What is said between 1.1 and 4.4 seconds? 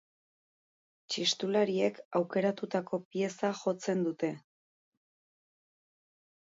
Txistulariek aukeratutako pieza jotzen dute.